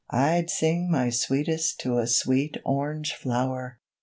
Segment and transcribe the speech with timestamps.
[0.09, 3.77] I'd sing my sweetest to a sweet Orange flower!